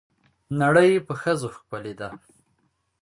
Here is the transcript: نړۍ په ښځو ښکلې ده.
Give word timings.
نړۍ 0.61 0.91
په 1.07 1.13
ښځو 1.21 1.47
ښکلې 1.55 1.93
ده. 1.99 2.09